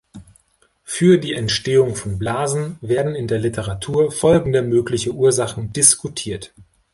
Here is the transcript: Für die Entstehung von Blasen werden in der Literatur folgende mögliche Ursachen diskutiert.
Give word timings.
Für 0.83 1.19
die 1.19 1.33
Entstehung 1.33 1.95
von 1.95 2.17
Blasen 2.17 2.79
werden 2.81 3.13
in 3.13 3.27
der 3.27 3.37
Literatur 3.37 4.11
folgende 4.11 4.63
mögliche 4.63 5.11
Ursachen 5.13 5.71
diskutiert. 5.73 6.55